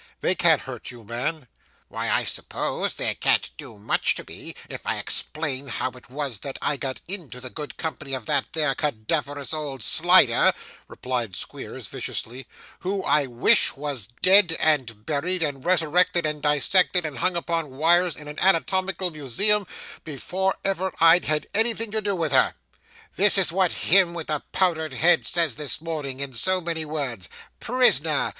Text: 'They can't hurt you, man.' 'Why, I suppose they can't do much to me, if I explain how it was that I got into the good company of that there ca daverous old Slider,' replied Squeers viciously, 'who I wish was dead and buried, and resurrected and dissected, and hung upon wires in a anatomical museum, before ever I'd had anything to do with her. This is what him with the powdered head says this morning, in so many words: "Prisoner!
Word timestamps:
'They 0.21 0.33
can't 0.33 0.61
hurt 0.61 0.89
you, 0.89 1.03
man.' 1.03 1.47
'Why, 1.87 2.09
I 2.09 2.23
suppose 2.23 2.95
they 2.95 3.13
can't 3.13 3.51
do 3.55 3.77
much 3.77 4.15
to 4.15 4.25
me, 4.27 4.55
if 4.67 4.87
I 4.87 4.97
explain 4.97 5.67
how 5.67 5.91
it 5.91 6.09
was 6.09 6.39
that 6.39 6.57
I 6.59 6.75
got 6.75 7.01
into 7.07 7.39
the 7.39 7.51
good 7.51 7.77
company 7.77 8.15
of 8.15 8.25
that 8.25 8.47
there 8.53 8.73
ca 8.73 8.89
daverous 8.89 9.53
old 9.53 9.83
Slider,' 9.83 10.53
replied 10.87 11.35
Squeers 11.35 11.85
viciously, 11.87 12.47
'who 12.79 13.03
I 13.03 13.27
wish 13.27 13.75
was 13.75 14.07
dead 14.23 14.57
and 14.59 15.05
buried, 15.05 15.43
and 15.43 15.63
resurrected 15.63 16.25
and 16.25 16.41
dissected, 16.41 17.05
and 17.05 17.19
hung 17.19 17.35
upon 17.35 17.69
wires 17.69 18.15
in 18.15 18.27
a 18.27 18.33
anatomical 18.41 19.11
museum, 19.11 19.67
before 20.03 20.57
ever 20.65 20.91
I'd 20.99 21.25
had 21.25 21.45
anything 21.53 21.91
to 21.91 22.01
do 22.01 22.15
with 22.15 22.31
her. 22.31 22.55
This 23.17 23.37
is 23.37 23.51
what 23.51 23.71
him 23.71 24.15
with 24.15 24.25
the 24.33 24.41
powdered 24.51 24.93
head 24.93 25.27
says 25.27 25.57
this 25.57 25.79
morning, 25.79 26.21
in 26.21 26.33
so 26.33 26.59
many 26.59 26.85
words: 26.85 27.29
"Prisoner! 27.59 28.29